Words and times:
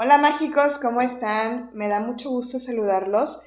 Hola 0.00 0.16
mágicos, 0.16 0.78
¿cómo 0.80 1.00
están? 1.00 1.72
Me 1.74 1.88
da 1.88 1.98
mucho 1.98 2.30
gusto 2.30 2.60
saludarlos. 2.60 3.42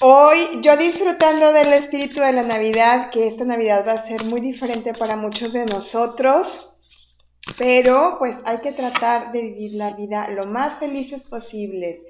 Hoy 0.00 0.60
yo 0.60 0.76
disfrutando 0.76 1.52
del 1.52 1.72
espíritu 1.72 2.18
de 2.18 2.32
la 2.32 2.42
Navidad, 2.42 3.10
que 3.10 3.28
esta 3.28 3.44
Navidad 3.44 3.84
va 3.86 3.92
a 3.92 3.98
ser 4.02 4.24
muy 4.24 4.40
diferente 4.40 4.92
para 4.92 5.14
muchos 5.14 5.52
de 5.52 5.66
nosotros, 5.66 6.76
pero 7.56 8.16
pues 8.18 8.38
hay 8.44 8.58
que 8.58 8.72
tratar 8.72 9.30
de 9.30 9.42
vivir 9.42 9.74
la 9.74 9.92
vida 9.92 10.28
lo 10.30 10.46
más 10.46 10.80
felices 10.80 11.22
posibles. 11.22 12.00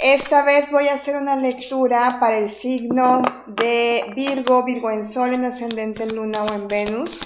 Esta 0.00 0.42
vez 0.42 0.70
voy 0.70 0.88
a 0.88 0.94
hacer 0.94 1.16
una 1.16 1.36
lectura 1.36 2.16
para 2.20 2.38
el 2.38 2.48
signo 2.48 3.20
de 3.48 4.02
Virgo, 4.14 4.64
Virgo 4.64 4.90
en 4.90 5.06
Sol, 5.06 5.34
en 5.34 5.44
ascendente 5.44 6.04
en 6.04 6.16
Luna 6.16 6.42
o 6.42 6.54
en 6.54 6.68
Venus. 6.68 7.20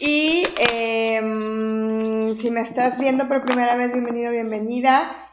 Y 0.00 0.44
si 0.44 0.56
me 2.56 2.62
estás 2.62 2.98
viendo 2.98 3.28
por 3.28 3.42
primera 3.42 3.76
vez, 3.76 3.92
bienvenido, 3.92 4.32
bienvenida. 4.32 5.28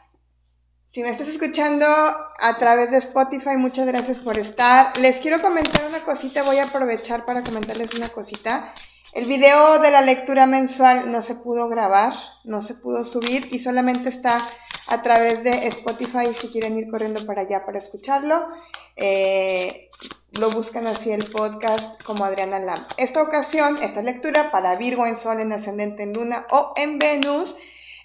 Si 0.92 1.00
me 1.00 1.08
estás 1.08 1.26
escuchando 1.26 1.86
a 1.86 2.58
través 2.58 2.90
de 2.90 2.98
Spotify, 2.98 3.56
muchas 3.56 3.86
gracias 3.86 4.18
por 4.18 4.38
estar. 4.38 4.94
Les 4.98 5.16
quiero 5.22 5.40
comentar 5.40 5.86
una 5.88 6.04
cosita, 6.04 6.42
voy 6.42 6.58
a 6.58 6.64
aprovechar 6.64 7.24
para 7.24 7.42
comentarles 7.42 7.94
una 7.94 8.10
cosita. 8.10 8.74
El 9.14 9.26
video 9.26 9.78
de 9.78 9.92
la 9.92 10.02
lectura 10.02 10.44
mensual 10.46 11.12
no 11.12 11.22
se 11.22 11.36
pudo 11.36 11.68
grabar, 11.68 12.14
no 12.42 12.62
se 12.62 12.74
pudo 12.74 13.04
subir 13.04 13.46
y 13.52 13.60
solamente 13.60 14.08
está 14.08 14.44
a 14.88 15.02
través 15.02 15.44
de 15.44 15.68
Spotify 15.68 16.34
si 16.36 16.48
quieren 16.48 16.76
ir 16.76 16.90
corriendo 16.90 17.24
para 17.24 17.42
allá 17.42 17.64
para 17.64 17.78
escucharlo. 17.78 18.48
Eh, 18.96 19.88
lo 20.32 20.50
buscan 20.50 20.88
así 20.88 21.12
el 21.12 21.30
podcast 21.30 22.02
como 22.02 22.24
Adriana 22.24 22.58
Lam. 22.58 22.84
Esta 22.96 23.22
ocasión, 23.22 23.78
esta 23.80 24.02
lectura 24.02 24.50
para 24.50 24.76
Virgo 24.76 25.06
en 25.06 25.16
Sol, 25.16 25.40
en 25.40 25.52
Ascendente 25.52 26.02
en 26.02 26.12
Luna 26.12 26.48
o 26.50 26.72
en 26.74 26.98
Venus, 26.98 27.54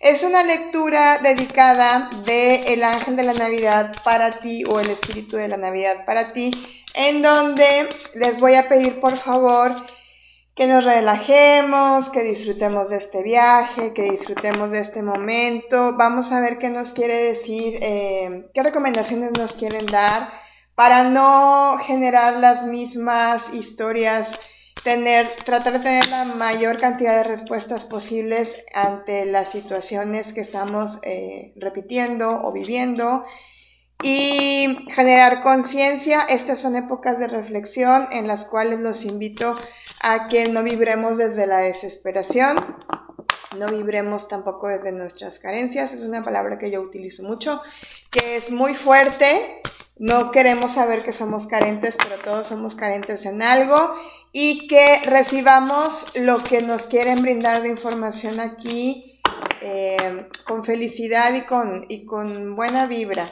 es 0.02 0.22
una 0.22 0.44
lectura 0.44 1.18
dedicada 1.18 2.12
de 2.24 2.72
el 2.72 2.84
ángel 2.84 3.16
de 3.16 3.24
la 3.24 3.34
Navidad 3.34 3.96
para 4.04 4.40
ti 4.42 4.64
o 4.64 4.80
el 4.80 4.92
espíritu 4.92 5.38
de 5.38 5.48
la 5.48 5.58
Navidad 5.58 6.06
para 6.06 6.34
ti, 6.34 6.52
en 6.94 7.24
donde 7.24 7.90
les 8.14 8.40
voy 8.40 8.54
a 8.54 8.70
pedir 8.70 9.00
por 9.00 9.18
favor 9.18 9.74
que 10.60 10.68
nos 10.68 10.84
relajemos, 10.84 12.10
que 12.10 12.22
disfrutemos 12.22 12.90
de 12.90 12.98
este 12.98 13.24
viaje, 13.24 13.94
que 13.94 14.12
disfrutemos 14.12 14.70
de 14.72 14.82
este 14.82 15.02
momento. 15.02 15.96
Vamos 15.96 16.34
a 16.34 16.42
ver 16.42 16.58
qué 16.58 16.70
nos 16.70 16.90
quiere 16.90 17.16
decir, 17.16 17.80
eh, 17.82 18.50
qué 18.54 18.62
recomendaciones 18.62 19.32
nos 19.38 19.54
quieren 19.54 19.86
dar 19.86 20.30
para 20.76 21.06
no 21.06 21.78
generar 21.78 22.34
las 22.40 22.66
mismas 22.66 23.54
historias, 23.54 24.38
tener, 24.84 25.30
tratar 25.46 25.72
de 25.72 25.80
tener 25.80 26.10
la 26.10 26.26
mayor 26.26 26.78
cantidad 26.78 27.16
de 27.16 27.24
respuestas 27.24 27.86
posibles 27.86 28.54
ante 28.74 29.26
las 29.26 29.52
situaciones 29.52 30.34
que 30.34 30.42
estamos 30.42 31.00
eh, 31.04 31.54
repitiendo 31.56 32.44
o 32.44 32.52
viviendo 32.52 33.24
y 34.02 34.88
generar 34.94 35.42
conciencia. 35.44 36.22
Estas 36.30 36.60
son 36.60 36.76
épocas 36.76 37.20
de 37.20 37.28
reflexión 37.28 38.08
en 38.12 38.28
las 38.28 38.46
cuales 38.46 38.80
los 38.80 39.04
invito 39.04 39.56
a 40.02 40.28
que 40.28 40.48
no 40.48 40.64
vibremos 40.64 41.18
desde 41.18 41.46
la 41.46 41.60
desesperación, 41.60 42.78
no 43.58 43.72
vibremos 43.72 44.28
tampoco 44.28 44.68
desde 44.68 44.92
nuestras 44.92 45.40
carencias. 45.40 45.94
Es 45.94 46.04
una 46.04 46.24
palabra 46.24 46.58
que 46.58 46.72
yo 46.72 46.82
utilizo 46.82 47.24
mucho, 47.24 47.62
que 48.10 48.38
es 48.38 48.52
muy 48.52 48.76
fuerte. 48.76 49.62
No 49.98 50.32
queremos 50.32 50.74
saber 50.74 51.04
que 51.04 51.12
somos 51.12 51.48
carentes, 51.48 51.96
pero 51.98 52.22
todos 52.24 52.48
somos 52.48 52.76
carentes 52.76 53.26
en 53.26 53.42
algo 53.42 53.96
y 54.32 54.68
que 54.68 55.02
recibamos 55.06 55.92
lo 56.16 56.44
que 56.44 56.62
nos 56.62 56.84
quieren 56.84 57.22
brindar 57.22 57.64
de 57.64 57.70
información 57.70 58.40
aquí 58.40 59.20
eh, 59.62 60.28
con 60.46 60.64
felicidad 60.64 61.34
y 61.34 61.42
con, 61.42 61.86
y 61.90 62.06
con 62.06 62.56
buena 62.56 62.86
vibra. 62.86 63.30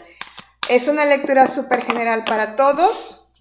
Es 0.69 0.89
una 0.89 1.05
lectura 1.05 1.47
súper 1.47 1.85
general 1.85 2.25
para 2.25 2.57
todos. 2.57 3.31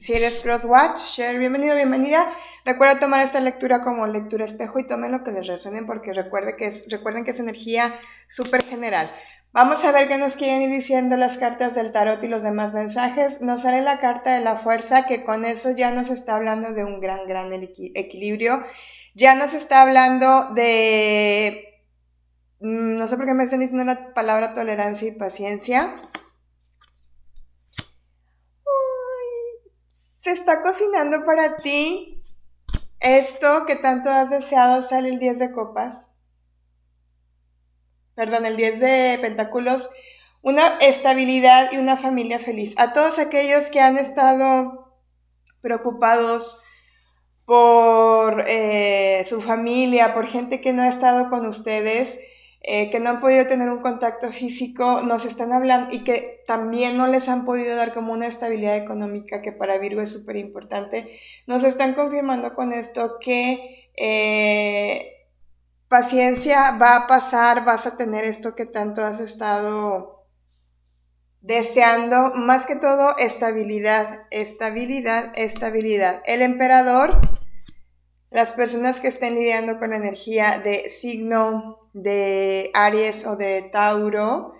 Si 0.00 0.14
eres 0.14 0.40
Crosswatch, 0.40 1.00
share, 1.00 1.38
bienvenido, 1.38 1.76
bienvenida. 1.76 2.34
Recuerda 2.64 2.98
tomar 2.98 3.20
esta 3.20 3.40
lectura 3.40 3.82
como 3.82 4.06
lectura 4.06 4.46
espejo 4.46 4.78
y 4.78 4.86
tomen 4.86 5.12
lo 5.12 5.22
que 5.22 5.32
les 5.32 5.46
resuene 5.46 5.82
porque 5.82 6.14
recuerde 6.14 6.56
que 6.56 6.68
es, 6.68 6.86
recuerden 6.88 7.26
que 7.26 7.32
es 7.32 7.40
energía 7.40 7.94
súper 8.26 8.62
general. 8.62 9.06
Vamos 9.52 9.84
a 9.84 9.92
ver 9.92 10.08
qué 10.08 10.16
nos 10.16 10.36
quieren 10.36 10.62
ir 10.62 10.70
diciendo 10.70 11.18
las 11.18 11.36
cartas 11.36 11.74
del 11.74 11.92
tarot 11.92 12.24
y 12.24 12.28
los 12.28 12.42
demás 12.42 12.72
mensajes. 12.72 13.42
Nos 13.42 13.62
sale 13.62 13.82
la 13.82 14.00
carta 14.00 14.32
de 14.32 14.42
la 14.42 14.56
fuerza 14.56 15.04
que 15.04 15.24
con 15.24 15.44
eso 15.44 15.72
ya 15.72 15.90
nos 15.90 16.08
está 16.08 16.36
hablando 16.36 16.72
de 16.72 16.84
un 16.84 17.00
gran, 17.00 17.28
gran 17.28 17.52
equilibrio. 17.52 18.64
Ya 19.14 19.34
nos 19.34 19.52
está 19.52 19.82
hablando 19.82 20.54
de... 20.54 21.82
Mm, 22.60 22.96
no 22.96 23.06
sé 23.08 23.18
por 23.18 23.26
qué 23.26 23.34
me 23.34 23.44
están 23.44 23.60
diciendo 23.60 23.84
la 23.84 24.14
palabra 24.14 24.54
tolerancia 24.54 25.06
y 25.06 25.12
paciencia. 25.12 25.96
Se 30.22 30.30
está 30.30 30.62
cocinando 30.62 31.24
para 31.24 31.56
ti 31.56 32.22
esto 33.00 33.66
que 33.66 33.76
tanto 33.76 34.08
has 34.08 34.30
deseado 34.30 34.82
sale 34.82 35.08
el 35.08 35.18
10 35.18 35.38
de 35.40 35.52
copas. 35.52 36.08
Perdón, 38.14 38.46
el 38.46 38.56
10 38.56 38.78
de 38.80 39.18
pentáculos. 39.20 39.90
Una 40.40 40.78
estabilidad 40.78 41.72
y 41.72 41.78
una 41.78 41.96
familia 41.96 42.38
feliz. 42.38 42.74
A 42.76 42.92
todos 42.92 43.18
aquellos 43.18 43.64
que 43.70 43.80
han 43.80 43.96
estado 43.96 44.96
preocupados 45.60 46.60
por 47.44 48.44
eh, 48.46 49.24
su 49.28 49.40
familia, 49.42 50.14
por 50.14 50.28
gente 50.28 50.60
que 50.60 50.72
no 50.72 50.82
ha 50.82 50.88
estado 50.88 51.28
con 51.30 51.46
ustedes, 51.46 52.18
eh, 52.64 52.90
que 52.90 53.00
no 53.00 53.10
han 53.10 53.20
podido 53.20 53.46
tener 53.48 53.68
un 53.70 53.80
contacto 53.80 54.30
físico, 54.30 55.02
nos 55.02 55.24
están 55.24 55.52
hablando 55.52 55.92
y 55.92 56.04
que 56.04 56.44
también 56.46 56.96
no 56.96 57.08
les 57.08 57.28
han 57.28 57.44
podido 57.44 57.74
dar 57.74 57.92
como 57.92 58.12
una 58.12 58.28
estabilidad 58.28 58.76
económica 58.76 59.42
que 59.42 59.50
para 59.50 59.78
Virgo 59.78 60.00
es 60.00 60.12
súper 60.12 60.36
importante, 60.36 61.18
nos 61.48 61.64
están 61.64 61.94
confirmando 61.94 62.54
con 62.54 62.72
esto 62.72 63.18
que 63.20 63.90
eh, 63.96 65.26
paciencia 65.88 66.78
va 66.78 66.96
a 66.96 67.06
pasar, 67.08 67.64
vas 67.64 67.86
a 67.86 67.96
tener 67.96 68.24
esto 68.24 68.54
que 68.54 68.66
tanto 68.66 69.04
has 69.04 69.18
estado 69.18 70.24
deseando, 71.40 72.32
más 72.34 72.64
que 72.64 72.76
todo 72.76 73.16
estabilidad, 73.18 74.22
estabilidad, 74.30 75.32
estabilidad. 75.34 76.22
El 76.26 76.42
emperador 76.42 77.41
las 78.32 78.52
personas 78.52 78.98
que 79.00 79.08
estén 79.08 79.34
lidiando 79.34 79.78
con 79.78 79.92
energía 79.92 80.58
de 80.58 80.90
signo 80.90 81.78
de 81.92 82.70
Aries 82.74 83.26
o 83.26 83.36
de 83.36 83.62
Tauro. 83.72 84.54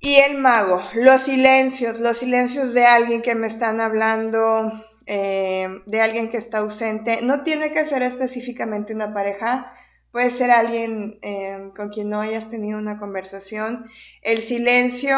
Y 0.00 0.16
el 0.16 0.38
mago, 0.38 0.80
los 0.94 1.22
silencios, 1.22 1.98
los 1.98 2.18
silencios 2.18 2.72
de 2.72 2.86
alguien 2.86 3.20
que 3.20 3.34
me 3.34 3.48
están 3.48 3.80
hablando, 3.80 4.84
eh, 5.06 5.66
de 5.86 6.00
alguien 6.00 6.30
que 6.30 6.36
está 6.36 6.58
ausente. 6.58 7.18
No 7.22 7.42
tiene 7.42 7.72
que 7.72 7.84
ser 7.84 8.02
específicamente 8.02 8.94
una 8.94 9.12
pareja, 9.12 9.72
puede 10.12 10.30
ser 10.30 10.52
alguien 10.52 11.18
eh, 11.22 11.70
con 11.76 11.88
quien 11.88 12.10
no 12.10 12.20
hayas 12.20 12.48
tenido 12.48 12.78
una 12.78 13.00
conversación. 13.00 13.90
El 14.22 14.42
silencio 14.42 15.16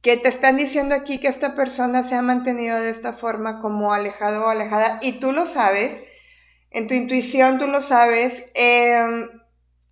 que 0.00 0.16
te 0.16 0.30
están 0.30 0.56
diciendo 0.56 0.94
aquí 0.94 1.20
que 1.20 1.28
esta 1.28 1.54
persona 1.54 2.02
se 2.02 2.14
ha 2.14 2.22
mantenido 2.22 2.80
de 2.80 2.88
esta 2.88 3.12
forma 3.12 3.60
como 3.60 3.92
alejado 3.92 4.46
o 4.46 4.48
alejada 4.48 4.98
y 5.02 5.20
tú 5.20 5.32
lo 5.32 5.44
sabes 5.44 6.04
en 6.70 6.86
tu 6.86 6.94
intuición 6.94 7.58
tú 7.58 7.66
lo 7.66 7.80
sabes, 7.82 8.44
em, 8.54 9.28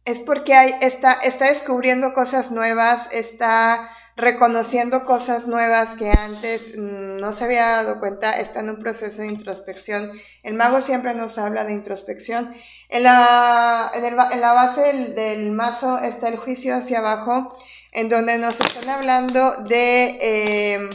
es 0.05 0.21
porque 0.21 0.55
hay, 0.55 0.75
está, 0.81 1.13
está 1.13 1.47
descubriendo 1.47 2.15
cosas 2.15 2.51
nuevas, 2.51 3.09
está 3.13 3.91
reconociendo 4.17 5.05
cosas 5.05 5.47
nuevas 5.47 5.91
que 5.95 6.11
antes 6.11 6.77
mm, 6.77 7.19
no 7.19 7.33
se 7.33 7.45
había 7.45 7.69
dado 7.69 8.01
cuenta, 8.01 8.33
está 8.33 8.61
en 8.61 8.71
un 8.71 8.81
proceso 8.81 9.23
de 9.23 9.29
introspección. 9.29 10.13
El 10.43 10.55
mago 10.55 10.81
siempre 10.81 11.15
nos 11.15 11.39
habla 11.39 11.65
de 11.65 11.73
introspección. 11.73 12.55
En 12.89 13.05
la, 13.05 13.93
en 13.95 14.41
la 14.41 14.53
base 14.53 14.93
del, 15.15 15.53
mazo 15.53 15.99
está 15.99 16.29
el 16.29 16.37
juicio 16.37 16.75
hacia 16.75 16.99
abajo, 16.99 17.57
en 17.93 18.09
donde 18.09 18.39
nos 18.39 18.59
están 18.61 18.89
hablando 18.89 19.53
de... 19.69 20.19
Eh, 20.21 20.91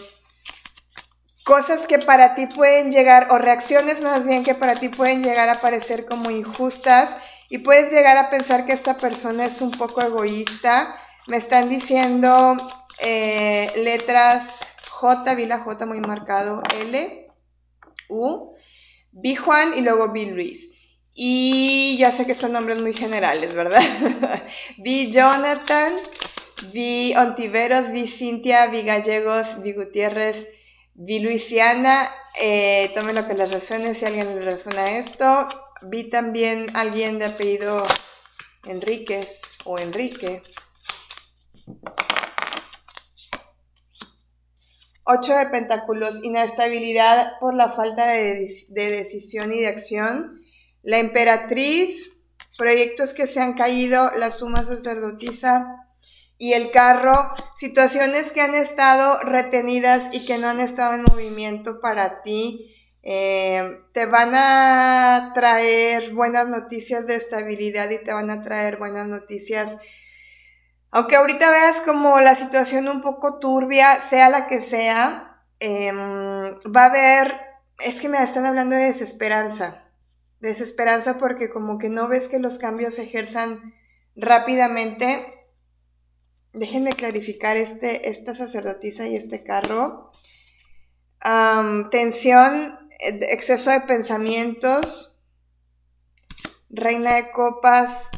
cosas 1.43 1.85
que 1.87 1.99
para 1.99 2.35
ti 2.35 2.47
pueden 2.47 2.91
llegar, 2.91 3.27
o 3.31 3.37
reacciones 3.37 4.01
más 4.01 4.25
bien 4.25 4.43
que 4.43 4.55
para 4.55 4.75
ti 4.75 4.89
pueden 4.89 5.23
llegar 5.23 5.49
a 5.49 5.61
parecer 5.61 6.05
como 6.05 6.31
injustas 6.31 7.15
y 7.49 7.59
puedes 7.59 7.91
llegar 7.91 8.17
a 8.17 8.29
pensar 8.29 8.65
que 8.65 8.73
esta 8.73 8.97
persona 8.97 9.45
es 9.45 9.61
un 9.61 9.71
poco 9.71 10.01
egoísta. 10.01 10.99
Me 11.27 11.37
están 11.37 11.69
diciendo 11.69 12.57
eh, 12.99 13.71
letras 13.75 14.59
J, 14.89 15.35
vi 15.35 15.45
la 15.45 15.59
J 15.59 15.85
muy 15.85 15.99
marcado, 15.99 16.63
L, 16.73 17.27
U, 18.09 18.55
vi 19.11 19.35
Juan 19.35 19.77
y 19.77 19.81
luego 19.81 20.11
vi 20.11 20.25
Luis. 20.25 20.69
Y 21.13 21.95
ya 21.99 22.11
sé 22.11 22.25
que 22.25 22.33
son 22.33 22.53
nombres 22.53 22.81
muy 22.81 22.93
generales, 22.93 23.53
¿verdad? 23.53 23.83
vi 24.77 25.11
Jonathan, 25.11 25.93
vi 26.71 27.13
Ontiveros, 27.15 27.91
vi 27.91 28.07
Cintia, 28.07 28.67
vi 28.67 28.81
Gallegos, 28.81 29.61
vi 29.61 29.73
Gutiérrez, 29.73 30.47
Viluisiana, 30.95 32.09
eh, 32.39 32.91
tomen 32.93 33.15
lo 33.15 33.27
que 33.27 33.33
les 33.33 33.51
resuene, 33.51 33.95
si 33.95 34.05
alguien 34.05 34.27
le 34.27 34.41
resuena 34.41 34.97
esto. 34.97 35.47
Vi 35.81 36.09
también 36.09 36.67
alguien 36.75 37.19
de 37.19 37.25
apellido 37.25 37.83
Enríquez 38.65 39.41
o 39.65 39.79
Enrique. 39.79 40.43
8 45.05 45.35
de 45.35 45.45
pentáculos, 45.47 46.23
inestabilidad 46.23 47.33
por 47.39 47.55
la 47.55 47.71
falta 47.71 48.07
de, 48.07 48.49
de, 48.69 48.91
decisión 48.91 49.51
y 49.51 49.59
de 49.59 49.67
acción. 49.67 50.41
La 50.81 50.99
emperatriz, 50.99 52.09
proyectos 52.57 53.13
que 53.13 53.27
se 53.27 53.41
han 53.41 53.55
caído, 53.55 54.11
la 54.15 54.31
suma 54.31 54.63
sacerdotisa, 54.63 55.82
y 56.37 56.53
el 56.53 56.71
carro, 56.71 57.33
situaciones 57.57 58.31
que 58.31 58.41
han 58.41 58.55
estado 58.55 59.19
retenidas 59.21 60.09
y 60.11 60.25
que 60.25 60.37
no 60.37 60.47
han 60.47 60.59
estado 60.59 60.95
en 60.95 61.03
movimiento 61.03 61.79
para 61.79 62.21
ti. 62.21 62.75
Eh, 63.03 63.81
te 63.93 64.05
van 64.05 64.33
a 64.35 65.31
traer 65.33 66.13
buenas 66.13 66.47
noticias 66.47 67.05
de 67.05 67.15
estabilidad 67.15 67.89
y 67.89 68.03
te 68.03 68.13
van 68.13 68.31
a 68.31 68.43
traer 68.43 68.77
buenas 68.77 69.07
noticias. 69.07 69.75
Aunque 70.91 71.15
ahorita 71.15 71.49
veas 71.51 71.81
como 71.81 72.19
la 72.19 72.35
situación 72.35 72.87
un 72.87 73.01
poco 73.01 73.39
turbia, 73.39 74.01
sea 74.01 74.29
la 74.29 74.47
que 74.47 74.61
sea, 74.61 75.41
em, 75.59 76.55
va 76.75 76.83
a 76.83 76.85
haber, 76.85 77.39
es 77.79 77.99
que 77.99 78.09
me 78.09 78.21
están 78.23 78.45
hablando 78.45 78.75
de 78.75 78.83
desesperanza 78.85 79.83
desesperanza 80.43 81.17
porque 81.17 81.49
como 81.49 81.79
que 81.79 81.89
no 81.89 82.09
ves 82.09 82.27
que 82.27 82.37
los 82.37 82.57
cambios 82.57 82.95
se 82.95 83.03
ejerzan 83.03 83.73
rápidamente. 84.15 85.42
Déjenme 86.53 86.93
clarificar 86.93 87.57
este, 87.57 88.09
esta 88.09 88.35
sacerdotisa 88.35 89.07
y 89.07 89.15
este 89.15 89.43
carro. 89.43 90.11
tensión, 91.91 92.79
exceso 92.99 93.71
de 93.71 93.81
pensamientos, 93.81 95.19
reina 96.69 97.15
de 97.15 97.31
copas 97.31 98.09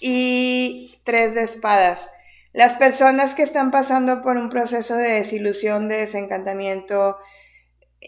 y 0.00 1.00
tres 1.04 1.34
de 1.34 1.42
espadas. 1.42 2.08
Las 2.52 2.74
personas 2.74 3.34
que 3.34 3.42
están 3.42 3.70
pasando 3.70 4.22
por 4.22 4.36
un 4.36 4.50
proceso 4.50 4.96
de 4.96 5.12
desilusión, 5.14 5.88
de 5.88 5.98
desencantamiento, 5.98 7.16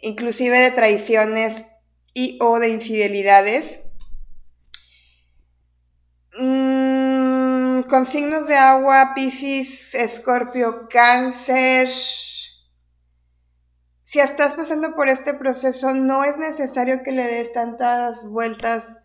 inclusive 0.03 0.59
de 0.59 0.71
traiciones, 0.71 1.65
y 2.15 2.39
o 2.41 2.59
de 2.59 2.69
infidelidades. 2.71 3.81
Mm, 6.39 7.79
con 7.91 8.07
signos 8.07 8.47
de 8.47 8.57
agua, 8.57 9.13
Pisces, 9.15 9.95
Escorpio, 9.95 10.89
Cáncer. 10.89 11.89
Si 14.05 14.21
estás 14.21 14.55
pasando 14.55 14.95
por 14.95 15.09
este 15.09 15.35
proceso, 15.35 15.93
no 15.93 16.23
es 16.25 16.39
necesario 16.39 17.03
que 17.03 17.11
le 17.11 17.27
des 17.27 17.53
tantas 17.53 18.29
vueltas 18.29 18.99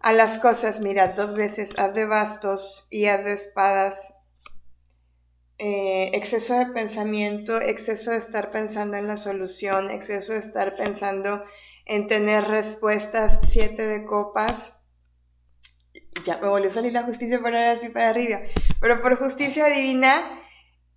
a 0.00 0.12
las 0.12 0.38
cosas. 0.38 0.80
Mira, 0.80 1.08
dos 1.08 1.34
veces 1.34 1.70
haz 1.78 1.94
de 1.94 2.04
bastos 2.04 2.88
y 2.90 3.06
haz 3.06 3.24
de 3.24 3.32
espadas. 3.32 3.96
Eh, 5.58 6.10
exceso 6.14 6.58
de 6.58 6.66
pensamiento, 6.66 7.60
exceso 7.60 8.10
de 8.10 8.16
estar 8.16 8.50
pensando 8.50 8.96
en 8.96 9.06
la 9.06 9.18
solución, 9.18 9.90
exceso 9.90 10.32
de 10.32 10.40
estar 10.40 10.74
pensando 10.74 11.44
en 11.86 12.08
tener 12.08 12.44
respuestas, 12.44 13.38
siete 13.42 13.86
de 13.86 14.04
copas. 14.04 14.74
Ya 16.24 16.38
me 16.38 16.48
volvió 16.48 16.70
a 16.70 16.74
salir 16.74 16.92
la 16.92 17.04
justicia 17.04 17.40
para 17.40 17.72
así 17.72 17.88
para 17.88 18.10
arriba. 18.10 18.40
Pero 18.80 19.00
por 19.00 19.16
justicia 19.18 19.66
divina 19.66 20.12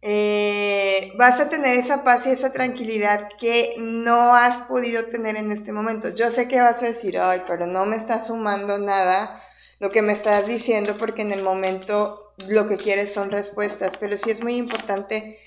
eh, 0.02 1.14
vas 1.18 1.40
a 1.40 1.50
tener 1.50 1.78
esa 1.78 2.04
paz 2.04 2.26
y 2.26 2.32
esa 2.32 2.52
tranquilidad 2.52 3.30
que 3.40 3.76
no 3.80 4.36
has 4.36 4.68
podido 4.68 5.06
tener 5.06 5.38
en 5.38 5.52
este 5.52 5.72
momento. 5.72 6.14
Yo 6.14 6.30
sé 6.30 6.48
que 6.48 6.60
vas 6.60 6.84
a 6.84 6.88
decir, 6.88 7.18
ay, 7.18 7.44
pero 7.48 7.68
no 7.68 7.86
me 7.86 7.96
está 7.96 8.22
sumando 8.22 8.78
nada 8.78 9.42
lo 9.80 9.92
que 9.92 10.02
me 10.02 10.14
estás 10.14 10.46
diciendo 10.46 10.96
porque 10.98 11.22
en 11.22 11.32
el 11.32 11.44
momento 11.44 12.34
lo 12.48 12.68
que 12.68 12.78
quieres 12.78 13.14
son 13.14 13.32
respuestas. 13.32 13.96
Pero 13.98 14.18
sí 14.18 14.30
es 14.32 14.44
muy 14.44 14.56
importante 14.56 15.40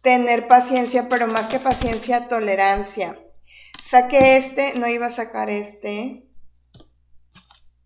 tener 0.00 0.48
paciencia, 0.48 1.08
pero 1.08 1.26
más 1.26 1.48
que 1.48 1.58
paciencia, 1.58 2.28
tolerancia. 2.28 3.18
Saqué 3.82 4.36
este, 4.36 4.78
no 4.78 4.88
iba 4.88 5.06
a 5.06 5.10
sacar 5.10 5.50
este. 5.50 6.23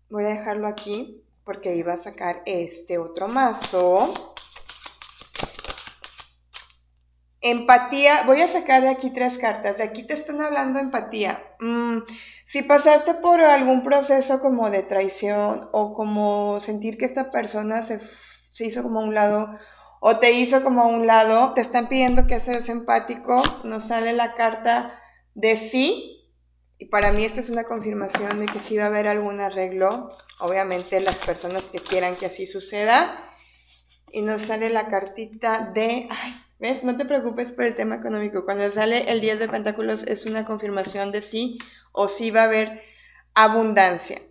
Voy 0.09 0.23
a 0.23 0.29
dejarlo 0.29 0.67
aquí 0.67 1.23
porque 1.43 1.75
iba 1.75 1.93
a 1.93 1.97
sacar 1.97 2.41
este 2.45 2.97
otro 2.97 3.27
mazo. 3.27 4.35
Empatía, 7.41 8.23
voy 8.25 8.41
a 8.41 8.47
sacar 8.47 8.81
de 8.81 8.89
aquí 8.89 9.11
tres 9.11 9.37
cartas. 9.37 9.77
De 9.77 9.83
aquí 9.83 10.05
te 10.05 10.15
están 10.15 10.41
hablando 10.41 10.79
empatía. 10.79 11.41
Mm, 11.59 11.99
si 12.47 12.63
pasaste 12.63 13.13
por 13.13 13.39
algún 13.41 13.83
proceso 13.83 14.41
como 14.41 14.71
de 14.71 14.81
traición 14.81 15.69
o 15.71 15.93
como 15.93 16.59
sentir 16.59 16.97
que 16.97 17.05
esta 17.05 17.29
persona 17.29 17.83
se, 17.83 18.01
se 18.51 18.65
hizo 18.65 18.81
como 18.81 19.01
a 19.01 19.03
un 19.03 19.13
lado 19.13 19.59
o 20.01 20.17
te 20.17 20.31
hizo 20.31 20.63
como 20.63 20.81
a 20.81 20.87
un 20.87 21.05
lado, 21.05 21.53
te 21.53 21.61
están 21.61 21.87
pidiendo 21.87 22.25
que 22.25 22.39
seas 22.39 22.67
empático. 22.67 23.43
Nos 23.63 23.83
sale 23.85 24.13
la 24.13 24.33
carta 24.33 24.99
de 25.35 25.55
sí, 25.55 26.18
y 26.79 26.85
para 26.85 27.11
mí 27.11 27.25
esta 27.25 27.41
es 27.41 27.49
una 27.49 27.65
confirmación 27.65 28.39
de 28.39 28.45
que 28.45 28.61
sí 28.61 28.77
va 28.77 28.85
a 28.85 28.87
haber 28.87 29.09
algún 29.09 29.41
arreglo, 29.41 30.09
obviamente 30.39 31.01
las 31.01 31.17
personas 31.17 31.63
que 31.65 31.79
quieran 31.79 32.15
que 32.15 32.27
así 32.27 32.47
suceda, 32.47 33.35
y 34.13 34.21
nos 34.21 34.43
sale 34.43 34.69
la 34.69 34.87
cartita 34.87 35.71
de, 35.73 36.07
ay, 36.09 36.41
¿ves? 36.57 36.83
No 36.83 36.95
te 36.95 37.03
preocupes 37.03 37.51
por 37.51 37.65
el 37.65 37.75
tema 37.75 37.95
económico, 37.95 38.45
cuando 38.45 38.71
sale 38.71 39.11
el 39.11 39.19
10 39.19 39.39
de 39.39 39.49
pentáculos 39.49 40.03
es 40.03 40.25
una 40.25 40.45
confirmación 40.45 41.11
de 41.11 41.21
sí 41.21 41.59
o 41.91 42.07
sí 42.07 42.31
va 42.31 42.43
a 42.43 42.45
haber 42.45 42.81
abundancia. 43.33 44.21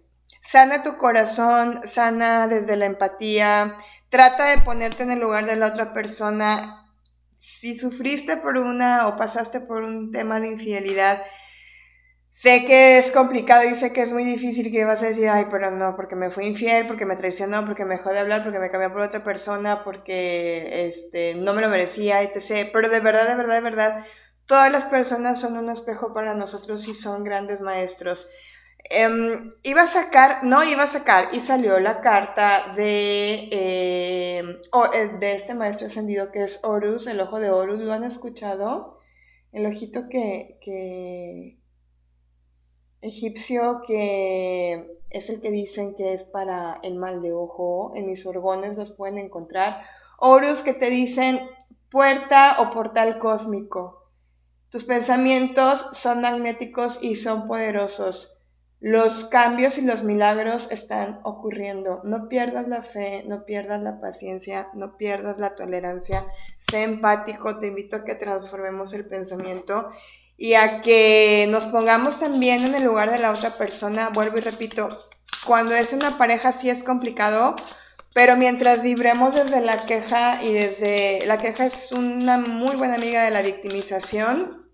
Sana 0.42 0.82
tu 0.82 0.96
corazón, 0.96 1.82
sana 1.86 2.48
desde 2.48 2.76
la 2.76 2.86
empatía, 2.86 3.76
trata 4.08 4.46
de 4.46 4.62
ponerte 4.62 5.02
en 5.02 5.10
el 5.10 5.20
lugar 5.20 5.44
de 5.44 5.56
la 5.56 5.66
otra 5.66 5.92
persona 5.92 6.86
si 7.38 7.78
sufriste 7.78 8.38
por 8.38 8.56
una 8.56 9.06
o 9.08 9.18
pasaste 9.18 9.60
por 9.60 9.82
un 9.82 10.12
tema 10.12 10.40
de 10.40 10.48
infidelidad, 10.48 11.22
sé 12.30 12.64
que 12.66 12.98
es 12.98 13.10
complicado 13.10 13.64
y 13.68 13.74
sé 13.74 13.92
que 13.92 14.02
es 14.02 14.12
muy 14.12 14.24
difícil 14.24 14.70
que 14.70 14.84
vas 14.84 15.02
a 15.02 15.06
decir, 15.06 15.28
ay, 15.28 15.46
pero 15.50 15.70
no, 15.70 15.96
porque 15.96 16.14
me 16.14 16.30
fue 16.30 16.46
infiel, 16.46 16.86
porque 16.86 17.04
me 17.04 17.16
traicionó, 17.16 17.66
porque 17.66 17.84
me 17.84 17.96
dejó 17.96 18.10
de 18.10 18.20
hablar, 18.20 18.44
porque 18.44 18.58
me 18.58 18.70
cambió 18.70 18.92
por 18.92 19.02
otra 19.02 19.24
persona, 19.24 19.82
porque 19.84 20.86
este, 20.88 21.34
no 21.34 21.52
me 21.54 21.62
lo 21.62 21.68
merecía, 21.68 22.22
etc. 22.22 22.70
Pero 22.72 22.88
de 22.88 23.00
verdad, 23.00 23.28
de 23.28 23.34
verdad, 23.34 23.54
de 23.54 23.60
verdad, 23.60 24.04
todas 24.46 24.70
las 24.70 24.84
personas 24.84 25.40
son 25.40 25.56
un 25.56 25.70
espejo 25.70 26.14
para 26.14 26.34
nosotros 26.34 26.86
y 26.88 26.94
son 26.94 27.24
grandes 27.24 27.60
maestros. 27.60 28.28
Em, 28.90 29.52
iba 29.64 29.82
a 29.82 29.86
sacar, 29.86 30.44
no 30.44 30.64
iba 30.64 30.84
a 30.84 30.86
sacar, 30.86 31.28
y 31.32 31.40
salió 31.40 31.78
la 31.80 32.00
carta 32.00 32.72
de, 32.76 33.48
em, 33.50 34.56
eh, 34.94 35.10
de 35.20 35.32
este 35.32 35.54
maestro 35.54 35.88
ascendido 35.88 36.30
que 36.32 36.44
es 36.44 36.60
Horus, 36.62 37.06
el 37.06 37.20
ojo 37.20 37.38
de 37.40 37.50
Horus. 37.50 37.80
¿Lo 37.80 37.92
han 37.92 38.04
escuchado? 38.04 39.00
El 39.52 39.66
ojito 39.66 40.08
que, 40.08 40.58
que 40.62 41.58
egipcio 43.00 43.82
que 43.86 44.98
es 45.10 45.30
el 45.30 45.40
que 45.40 45.50
dicen 45.50 45.94
que 45.94 46.14
es 46.14 46.24
para 46.24 46.80
el 46.82 46.96
mal 46.96 47.22
de 47.22 47.32
ojo. 47.32 47.92
En 47.94 48.06
mis 48.06 48.26
orgones 48.26 48.76
los 48.76 48.92
pueden 48.92 49.18
encontrar. 49.18 49.82
Horus 50.18 50.60
que 50.60 50.74
te 50.74 50.90
dicen 50.90 51.38
puerta 51.90 52.56
o 52.60 52.72
portal 52.72 53.18
cósmico. 53.18 54.10
Tus 54.70 54.84
pensamientos 54.84 55.86
son 55.92 56.20
magnéticos 56.20 57.02
y 57.02 57.16
son 57.16 57.48
poderosos. 57.48 58.34
Los 58.80 59.24
cambios 59.24 59.76
y 59.78 59.82
los 59.82 60.04
milagros 60.04 60.68
están 60.70 61.20
ocurriendo. 61.24 62.00
No 62.04 62.28
pierdas 62.28 62.68
la 62.68 62.82
fe, 62.82 63.24
no 63.26 63.44
pierdas 63.44 63.80
la 63.80 64.00
paciencia, 64.00 64.68
no 64.74 64.96
pierdas 64.96 65.38
la 65.38 65.56
tolerancia. 65.56 66.26
Sé 66.70 66.84
empático, 66.84 67.58
te 67.58 67.68
invito 67.68 67.96
a 67.96 68.04
que 68.04 68.14
transformemos 68.14 68.92
el 68.92 69.06
pensamiento 69.08 69.90
y 70.38 70.54
a 70.54 70.80
que 70.82 71.46
nos 71.50 71.66
pongamos 71.66 72.20
también 72.20 72.64
en 72.64 72.74
el 72.76 72.84
lugar 72.84 73.10
de 73.10 73.18
la 73.18 73.32
otra 73.32 73.58
persona. 73.58 74.10
Vuelvo 74.10 74.38
y 74.38 74.40
repito, 74.40 74.88
cuando 75.44 75.74
es 75.74 75.92
una 75.92 76.16
pareja 76.16 76.52
sí 76.52 76.70
es 76.70 76.84
complicado, 76.84 77.56
pero 78.14 78.36
mientras 78.36 78.82
vibremos 78.82 79.34
desde 79.34 79.60
la 79.60 79.84
queja 79.84 80.42
y 80.42 80.52
desde 80.52 81.26
la 81.26 81.38
queja 81.38 81.66
es 81.66 81.90
una 81.90 82.38
muy 82.38 82.76
buena 82.76 82.94
amiga 82.94 83.24
de 83.24 83.30
la 83.30 83.42
victimización, 83.42 84.70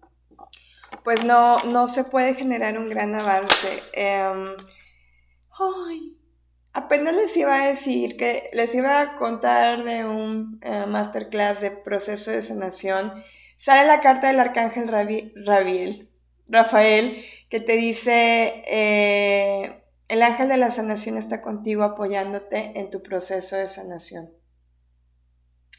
pues 1.02 1.24
no, 1.24 1.64
no 1.64 1.88
se 1.88 2.04
puede 2.04 2.34
generar 2.34 2.78
un 2.78 2.90
gran 2.90 3.14
avance. 3.14 3.82
Em, 3.94 4.56
ay, 5.58 6.16
apenas 6.74 7.14
les 7.14 7.34
iba 7.38 7.54
a 7.54 7.66
decir 7.68 8.18
que 8.18 8.50
les 8.52 8.74
iba 8.74 9.00
a 9.00 9.16
contar 9.16 9.82
de 9.84 10.04
un 10.04 10.60
eh, 10.62 10.84
masterclass 10.86 11.60
de 11.62 11.70
proceso 11.70 12.30
de 12.30 12.42
sanación. 12.42 13.24
Sale 13.56 13.86
la 13.86 14.00
carta 14.00 14.28
del 14.28 14.40
arcángel 14.40 14.88
Rafael, 16.48 17.24
que 17.48 17.60
te 17.60 17.76
dice, 17.76 18.64
eh, 18.68 19.84
el 20.08 20.22
ángel 20.22 20.48
de 20.48 20.56
la 20.56 20.70
sanación 20.70 21.16
está 21.16 21.40
contigo 21.40 21.82
apoyándote 21.82 22.78
en 22.78 22.90
tu 22.90 23.02
proceso 23.02 23.56
de 23.56 23.68
sanación. 23.68 24.30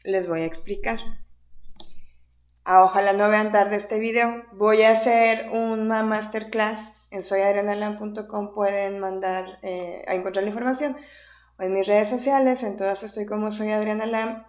Les 0.04 0.28
voy 0.28 0.42
a 0.42 0.46
explicar. 0.46 0.98
Ojalá 2.64 3.12
no 3.12 3.28
vean 3.28 3.52
tarde 3.52 3.76
este 3.76 4.00
video. 4.00 4.42
Voy 4.52 4.82
a 4.82 4.90
hacer 4.90 5.50
una 5.50 6.02
masterclass 6.02 6.92
en 7.10 7.22
soyadrianalam.com. 7.22 8.52
Pueden 8.52 8.98
mandar 8.98 9.60
eh, 9.62 10.04
a 10.08 10.14
encontrar 10.14 10.42
la 10.42 10.50
información. 10.50 10.96
O 11.58 11.62
en 11.62 11.72
mis 11.72 11.86
redes 11.86 12.10
sociales, 12.10 12.64
en 12.64 12.76
todas 12.76 13.04
estoy 13.04 13.26
como 13.26 13.52
soy 13.52 13.70
Adriana 13.70 14.06
Lam. 14.06 14.44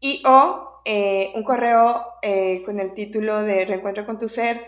Y 0.00 0.22
o 0.26 0.71
eh, 0.84 1.32
un 1.34 1.44
correo 1.44 2.14
eh, 2.22 2.62
con 2.64 2.80
el 2.80 2.94
título 2.94 3.42
de 3.42 3.64
Reencuentro 3.64 4.06
con 4.06 4.18
tu 4.18 4.28
ser 4.28 4.60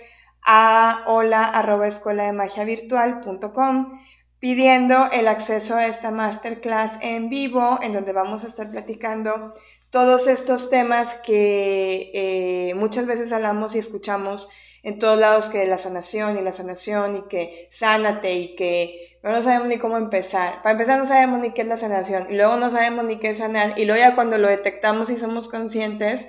a 0.45 1.05
hola 1.07 1.43
arroba 1.43 1.89
escuela 1.89 2.25
de 2.25 2.33
magia 2.33 2.65
virtual.com 2.65 4.01
pidiendo 4.39 5.09
el 5.13 5.27
acceso 5.27 5.75
a 5.77 5.87
esta 5.87 6.11
masterclass 6.11 6.99
en 7.01 7.31
vivo 7.31 7.79
en 7.83 7.95
donde 7.95 8.13
vamos 8.13 8.45
a 8.45 8.49
estar 8.49 8.71
platicando 8.71 9.55
todos 9.91 10.27
estos 10.27 10.71
temas 10.71 11.15
que 11.25 12.11
eh, 12.15 12.75
muchas 12.75 13.07
veces 13.07 13.33
hablamos 13.33 13.75
y 13.75 13.79
escuchamos 13.79 14.49
en 14.83 14.99
todos 14.99 15.19
lados 15.19 15.47
que 15.47 15.67
la 15.67 15.79
sanación 15.79 16.37
y 16.39 16.43
la 16.43 16.53
sanación 16.53 17.17
y 17.17 17.29
que 17.29 17.69
sánate 17.71 18.35
y 18.35 18.55
que 18.55 19.14
no 19.33 19.43
sabemos 19.43 19.69
ni 19.69 19.79
cómo 19.79 19.97
empezar. 19.97 20.63
Para 20.63 20.73
empezar 20.73 20.99
no 20.99 21.07
sabemos 21.07 21.41
ni 21.41 21.53
qué 21.53 21.63
es 21.63 21.69
la 21.69 21.77
sanación 21.77 22.27
y 22.31 22.37
luego 22.37 22.57
no 22.57 22.71
sabemos 22.71 23.05
ni 23.05 23.19
qué 23.19 23.31
es 23.31 23.39
sanar 23.39 23.79
y 23.79 23.85
luego 23.85 24.01
ya 24.01 24.15
cuando 24.15 24.39
lo 24.39 24.49
detectamos 24.49 25.09
y 25.11 25.17
somos 25.17 25.49
conscientes, 25.49 26.27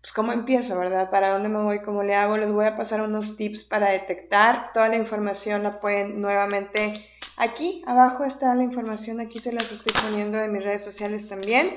pues 0.00 0.12
cómo 0.12 0.32
empiezo, 0.32 0.78
¿verdad? 0.78 1.10
¿Para 1.10 1.30
dónde 1.30 1.48
me 1.48 1.62
voy? 1.62 1.80
¿Cómo 1.80 2.02
le 2.02 2.14
hago? 2.14 2.36
Les 2.36 2.52
voy 2.52 2.66
a 2.66 2.76
pasar 2.76 3.00
unos 3.00 3.36
tips 3.38 3.64
para 3.64 3.90
detectar. 3.90 4.70
Toda 4.74 4.88
la 4.88 4.96
información 4.96 5.62
la 5.62 5.80
pueden 5.80 6.20
nuevamente 6.20 7.08
aquí, 7.36 7.82
abajo 7.86 8.24
está 8.24 8.54
la 8.54 8.62
información, 8.62 9.20
aquí 9.20 9.38
se 9.38 9.52
las 9.52 9.72
estoy 9.72 9.92
poniendo 10.02 10.38
en 10.38 10.52
mis 10.52 10.62
redes 10.62 10.84
sociales 10.84 11.28
también. 11.28 11.68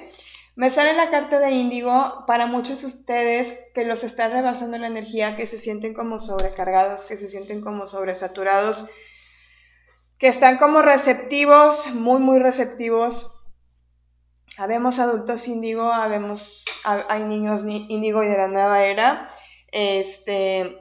Me 0.56 0.72
sale 0.72 0.94
la 0.94 1.12
carta 1.12 1.40
de 1.40 1.52
índigo 1.52 2.26
para 2.26 2.48
muchos 2.48 2.82
de 2.82 2.88
ustedes 2.88 3.58
que 3.76 3.86
los 3.86 4.04
está 4.04 4.28
rebasando 4.28 4.78
la 4.80 4.88
energía, 4.88 5.36
que 5.36 5.46
se 5.46 5.60
sienten 5.60 5.94
como 5.94 6.20
sobrecargados, 6.20 7.06
que 7.06 7.16
se 7.16 7.30
sienten 7.30 7.62
como 7.62 7.86
sobresaturados, 7.86 8.88
que 10.18 10.28
están 10.28 10.58
como 10.58 10.82
receptivos, 10.82 11.94
muy, 11.94 12.20
muy 12.20 12.40
receptivos 12.40 13.32
habemos 14.58 14.98
adultos 15.00 15.48
índigo, 15.48 15.92
hay 15.94 17.24
niños 17.24 17.62
índigo 17.64 18.24
y 18.24 18.28
de 18.28 18.38
la 18.38 18.48
nueva 18.48 18.84
era. 18.84 19.30
Este, 19.72 20.80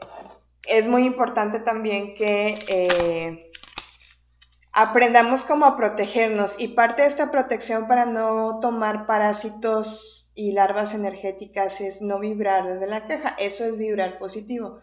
es 0.66 0.88
muy 0.88 1.04
importante 1.04 1.60
también 1.60 2.14
que 2.14 2.58
eh, 2.68 3.50
aprendamos 4.72 5.44
cómo 5.44 5.66
a 5.66 5.76
protegernos 5.76 6.54
y 6.58 6.68
parte 6.68 7.02
de 7.02 7.08
esta 7.08 7.30
protección 7.30 7.86
para 7.86 8.06
no 8.06 8.60
tomar 8.60 9.06
parásitos 9.06 10.32
y 10.34 10.52
larvas 10.52 10.94
energéticas 10.94 11.80
es 11.80 12.00
no 12.00 12.18
vibrar 12.18 12.66
desde 12.66 12.86
la 12.86 13.06
caja, 13.06 13.34
eso 13.38 13.64
es 13.64 13.76
vibrar 13.76 14.18
positivo. 14.18 14.80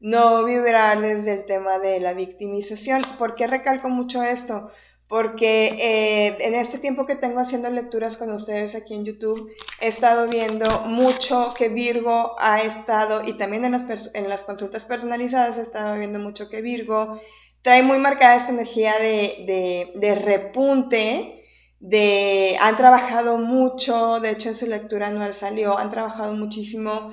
No 0.00 0.44
vibrar 0.44 1.00
desde 1.00 1.32
el 1.32 1.46
tema 1.46 1.78
de 1.78 2.00
la 2.00 2.14
victimización. 2.14 3.02
¿Por 3.18 3.34
qué 3.34 3.46
recalco 3.46 3.88
mucho 3.88 4.22
esto? 4.22 4.70
porque 5.08 5.66
eh, 5.80 6.36
en 6.40 6.54
este 6.54 6.78
tiempo 6.78 7.06
que 7.06 7.14
tengo 7.14 7.38
haciendo 7.38 7.70
lecturas 7.70 8.16
con 8.16 8.32
ustedes 8.32 8.74
aquí 8.74 8.94
en 8.94 9.04
YouTube, 9.04 9.52
he 9.80 9.86
estado 9.86 10.28
viendo 10.28 10.80
mucho 10.80 11.54
que 11.56 11.68
Virgo 11.68 12.34
ha 12.38 12.60
estado, 12.62 13.22
y 13.24 13.34
también 13.34 13.64
en 13.64 13.72
las, 13.72 14.14
en 14.14 14.28
las 14.28 14.42
consultas 14.42 14.84
personalizadas 14.84 15.58
he 15.58 15.62
estado 15.62 15.96
viendo 15.98 16.18
mucho 16.18 16.48
que 16.48 16.60
Virgo 16.60 17.20
trae 17.62 17.82
muy 17.82 17.98
marcada 17.98 18.36
esta 18.36 18.50
energía 18.50 18.94
de, 18.98 19.44
de, 19.46 19.92
de 19.94 20.14
repunte, 20.16 21.44
de, 21.78 22.56
han 22.60 22.76
trabajado 22.76 23.38
mucho, 23.38 24.18
de 24.18 24.30
hecho 24.30 24.48
en 24.48 24.56
su 24.56 24.66
lectura 24.66 25.08
anual 25.08 25.34
salió, 25.34 25.78
han 25.78 25.90
trabajado 25.90 26.32
muchísimo 26.32 27.12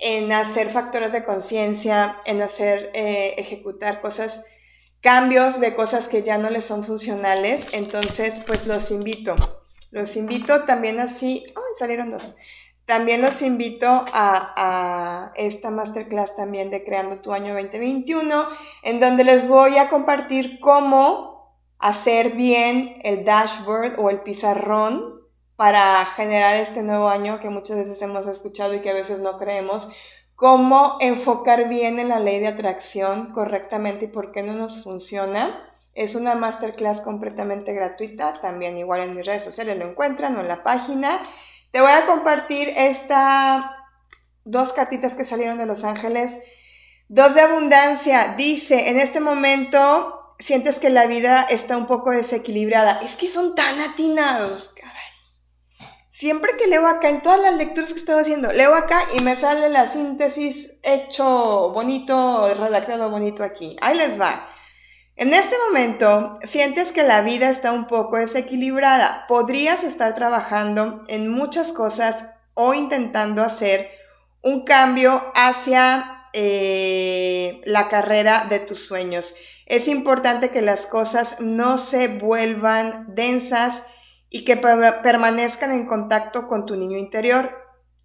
en 0.00 0.32
hacer 0.32 0.70
factores 0.70 1.12
de 1.12 1.24
conciencia, 1.24 2.20
en 2.24 2.42
hacer, 2.42 2.90
eh, 2.94 3.34
ejecutar 3.38 4.00
cosas 4.00 4.42
cambios 5.00 5.60
de 5.60 5.74
cosas 5.74 6.08
que 6.08 6.22
ya 6.22 6.38
no 6.38 6.50
les 6.50 6.64
son 6.64 6.84
funcionales. 6.84 7.66
Entonces, 7.72 8.40
pues 8.46 8.66
los 8.66 8.90
invito. 8.90 9.34
Los 9.90 10.16
invito 10.16 10.64
también 10.64 11.00
así. 11.00 11.44
¡Ay, 11.48 11.62
salieron 11.78 12.10
dos! 12.10 12.34
También 12.86 13.22
los 13.22 13.40
invito 13.42 13.86
a, 13.86 14.08
a, 14.12 15.32
esta 15.36 15.70
masterclass 15.70 16.34
también 16.34 16.70
de 16.70 16.82
Creando 16.84 17.20
tu 17.20 17.32
año 17.32 17.54
2021, 17.54 18.48
en 18.82 18.98
donde 18.98 19.22
les 19.22 19.46
voy 19.46 19.78
a 19.78 19.88
compartir 19.88 20.58
cómo 20.58 21.56
hacer 21.78 22.32
bien 22.32 22.96
el 23.04 23.24
dashboard 23.24 23.98
o 23.98 24.10
el 24.10 24.22
pizarrón 24.22 25.19
para 25.60 26.06
generar 26.16 26.56
este 26.56 26.82
nuevo 26.82 27.10
año 27.10 27.38
que 27.38 27.50
muchas 27.50 27.76
veces 27.76 28.00
hemos 28.00 28.26
escuchado 28.26 28.72
y 28.72 28.78
que 28.78 28.88
a 28.88 28.94
veces 28.94 29.18
no 29.18 29.36
creemos, 29.36 29.90
cómo 30.34 30.96
enfocar 31.00 31.68
bien 31.68 31.98
en 31.98 32.08
la 32.08 32.18
ley 32.18 32.40
de 32.40 32.48
atracción 32.48 33.34
correctamente 33.34 34.06
y 34.06 34.08
por 34.08 34.32
qué 34.32 34.42
no 34.42 34.54
nos 34.54 34.82
funciona. 34.82 35.70
Es 35.92 36.14
una 36.14 36.34
masterclass 36.34 37.02
completamente 37.02 37.74
gratuita, 37.74 38.40
también 38.40 38.78
igual 38.78 39.02
en 39.02 39.14
mis 39.14 39.26
redes 39.26 39.44
sociales 39.44 39.76
lo 39.76 39.86
encuentran 39.86 40.34
o 40.38 40.40
en 40.40 40.48
la 40.48 40.62
página. 40.62 41.20
Te 41.72 41.82
voy 41.82 41.92
a 41.92 42.06
compartir 42.06 42.72
estas 42.74 43.62
dos 44.46 44.72
cartitas 44.72 45.12
que 45.12 45.26
salieron 45.26 45.58
de 45.58 45.66
Los 45.66 45.84
Ángeles. 45.84 46.32
Dos 47.08 47.34
de 47.34 47.42
abundancia. 47.42 48.34
Dice, 48.34 48.88
en 48.88 48.98
este 48.98 49.20
momento 49.20 50.36
sientes 50.38 50.78
que 50.78 50.88
la 50.88 51.06
vida 51.06 51.42
está 51.50 51.76
un 51.76 51.86
poco 51.86 52.12
desequilibrada. 52.12 53.02
Es 53.02 53.16
que 53.16 53.28
son 53.28 53.54
tan 53.54 53.78
atinados. 53.78 54.74
Siempre 56.20 56.58
que 56.58 56.66
leo 56.66 56.86
acá, 56.86 57.08
en 57.08 57.22
todas 57.22 57.40
las 57.40 57.54
lecturas 57.54 57.94
que 57.94 57.98
estoy 57.98 58.20
haciendo, 58.20 58.52
leo 58.52 58.74
acá 58.74 59.04
y 59.14 59.22
me 59.22 59.36
sale 59.36 59.70
la 59.70 59.90
síntesis 59.90 60.74
hecho 60.82 61.70
bonito, 61.70 62.46
redactado 62.60 63.08
bonito 63.08 63.42
aquí. 63.42 63.78
Ahí 63.80 63.96
les 63.96 64.20
va. 64.20 64.46
En 65.16 65.32
este 65.32 65.56
momento, 65.66 66.38
sientes 66.42 66.92
que 66.92 67.04
la 67.04 67.22
vida 67.22 67.48
está 67.48 67.72
un 67.72 67.86
poco 67.86 68.18
desequilibrada. 68.18 69.24
Podrías 69.28 69.82
estar 69.82 70.14
trabajando 70.14 71.06
en 71.08 71.30
muchas 71.30 71.68
cosas 71.68 72.26
o 72.52 72.74
intentando 72.74 73.42
hacer 73.42 73.90
un 74.42 74.66
cambio 74.66 75.22
hacia 75.34 76.28
eh, 76.34 77.62
la 77.64 77.88
carrera 77.88 78.44
de 78.50 78.60
tus 78.60 78.84
sueños. 78.84 79.34
Es 79.64 79.88
importante 79.88 80.50
que 80.50 80.60
las 80.60 80.84
cosas 80.84 81.36
no 81.40 81.78
se 81.78 82.08
vuelvan 82.08 83.14
densas 83.14 83.84
y 84.30 84.44
que 84.44 84.56
permanezcan 84.56 85.72
en 85.72 85.86
contacto 85.86 86.46
con 86.48 86.64
tu 86.64 86.76
niño 86.76 86.96
interior. 86.96 87.50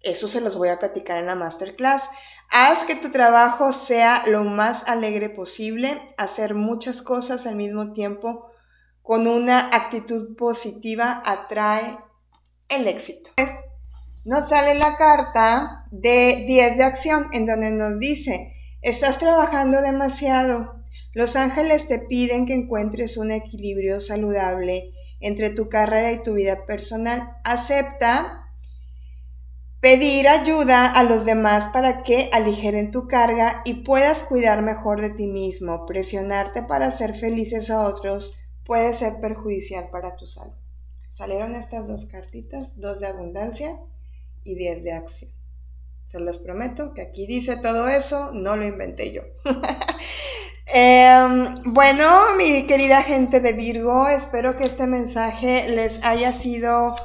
Eso 0.02 0.28
se 0.28 0.40
los 0.40 0.56
voy 0.56 0.68
a 0.68 0.78
platicar 0.78 1.18
en 1.18 1.26
la 1.26 1.36
masterclass. 1.36 2.02
Haz 2.50 2.84
que 2.84 2.96
tu 2.96 3.10
trabajo 3.10 3.72
sea 3.72 4.24
lo 4.26 4.44
más 4.44 4.86
alegre 4.88 5.30
posible, 5.30 5.98
hacer 6.18 6.54
muchas 6.54 7.00
cosas 7.00 7.46
al 7.46 7.56
mismo 7.56 7.92
tiempo 7.92 8.50
con 9.06 9.28
una 9.28 9.68
actitud 9.68 10.36
positiva 10.36 11.22
atrae 11.24 11.96
el 12.68 12.88
éxito. 12.88 13.30
Nos 14.24 14.48
sale 14.48 14.74
la 14.74 14.96
carta 14.96 15.86
de 15.92 16.44
10 16.48 16.76
de 16.76 16.82
acción 16.82 17.28
en 17.32 17.46
donde 17.46 17.70
nos 17.70 18.00
dice, 18.00 18.52
estás 18.82 19.18
trabajando 19.18 19.80
demasiado. 19.80 20.82
Los 21.14 21.36
ángeles 21.36 21.86
te 21.86 22.00
piden 22.00 22.46
que 22.46 22.54
encuentres 22.54 23.16
un 23.16 23.30
equilibrio 23.30 24.00
saludable 24.00 24.92
entre 25.20 25.50
tu 25.50 25.68
carrera 25.68 26.12
y 26.12 26.22
tu 26.22 26.34
vida 26.34 26.66
personal. 26.66 27.36
Acepta 27.44 28.46
pedir 29.80 30.26
ayuda 30.28 30.86
a 30.86 31.04
los 31.04 31.24
demás 31.24 31.70
para 31.72 32.02
que 32.02 32.30
aligeren 32.32 32.90
tu 32.90 33.06
carga 33.06 33.62
y 33.64 33.84
puedas 33.84 34.22
cuidar 34.24 34.62
mejor 34.62 35.00
de 35.00 35.10
ti 35.10 35.26
mismo. 35.26 35.86
Presionarte 35.86 36.62
para 36.62 36.86
hacer 36.86 37.14
felices 37.14 37.70
a 37.70 37.86
otros 37.86 38.34
puede 38.64 38.94
ser 38.94 39.20
perjudicial 39.20 39.88
para 39.90 40.16
tu 40.16 40.26
salud. 40.26 40.54
Salieron 41.12 41.54
estas 41.54 41.86
dos 41.86 42.06
cartitas, 42.06 42.78
dos 42.78 43.00
de 43.00 43.06
abundancia 43.06 43.78
y 44.44 44.54
diez 44.54 44.82
de 44.82 44.92
acción. 44.92 45.30
Se 46.10 46.20
los 46.20 46.38
prometo 46.38 46.94
que 46.94 47.02
aquí 47.02 47.26
dice 47.26 47.56
todo 47.56 47.88
eso, 47.88 48.32
no 48.32 48.56
lo 48.56 48.66
inventé 48.66 49.12
yo. 49.12 49.22
Em, 50.66 51.62
bueno, 51.72 52.34
mi 52.36 52.66
querida 52.66 53.02
gente 53.02 53.40
de 53.40 53.52
Virgo, 53.52 54.08
espero 54.08 54.56
que 54.56 54.64
este 54.64 54.86
mensaje 54.86 55.68
les 55.68 56.04
haya 56.04 56.32
sido 56.32 56.96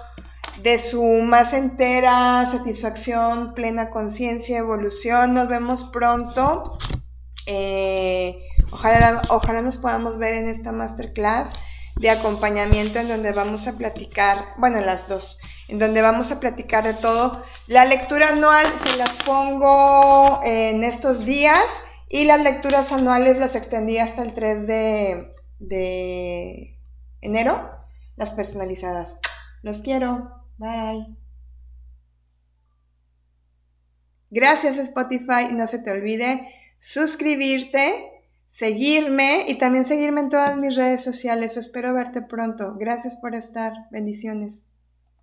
de 0.63 0.79
su 0.79 1.03
más 1.03 1.53
entera 1.53 2.47
satisfacción, 2.51 3.53
plena 3.53 3.91
conciencia, 3.91 4.57
evolución. 4.57 5.35
Nos 5.35 5.47
vemos 5.47 5.83
pronto. 5.93 6.77
Eh, 7.45 8.41
ojalá, 8.71 9.21
ojalá 9.29 9.61
nos 9.61 9.77
podamos 9.77 10.17
ver 10.17 10.35
en 10.35 10.47
esta 10.47 10.71
masterclass 10.71 11.51
de 11.97 12.09
acompañamiento 12.09 12.97
en 12.99 13.09
donde 13.09 13.31
vamos 13.31 13.67
a 13.67 13.73
platicar, 13.73 14.55
bueno, 14.57 14.79
en 14.79 14.87
las 14.87 15.07
dos, 15.07 15.37
en 15.67 15.77
donde 15.77 16.01
vamos 16.01 16.31
a 16.31 16.39
platicar 16.39 16.83
de 16.83 16.95
todo. 16.95 17.43
La 17.67 17.85
lectura 17.85 18.29
anual 18.29 18.65
se 18.83 18.97
las 18.97 19.11
pongo 19.23 20.41
en 20.43 20.83
estos 20.83 21.25
días. 21.25 21.63
Y 22.13 22.25
las 22.25 22.43
lecturas 22.43 22.91
anuales 22.91 23.37
las 23.37 23.55
extendí 23.55 23.97
hasta 23.97 24.21
el 24.21 24.33
3 24.33 24.67
de, 24.67 25.33
de 25.59 26.77
enero, 27.21 27.71
las 28.17 28.31
personalizadas. 28.31 29.15
Los 29.61 29.81
quiero. 29.81 30.45
Bye. 30.57 31.15
Gracias 34.29 34.77
Spotify. 34.77 35.53
No 35.53 35.67
se 35.67 35.79
te 35.79 35.89
olvide 35.89 36.53
suscribirte, 36.81 38.23
seguirme 38.49 39.45
y 39.47 39.57
también 39.57 39.85
seguirme 39.85 40.19
en 40.19 40.29
todas 40.29 40.57
mis 40.57 40.75
redes 40.75 41.01
sociales. 41.01 41.55
Espero 41.55 41.93
verte 41.93 42.21
pronto. 42.21 42.75
Gracias 42.77 43.15
por 43.15 43.35
estar. 43.35 43.71
Bendiciones. 43.89 44.61